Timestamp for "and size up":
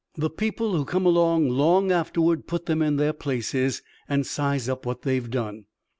4.09-4.83